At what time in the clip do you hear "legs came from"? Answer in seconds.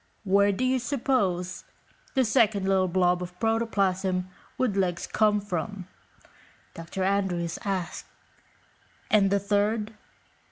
4.75-5.87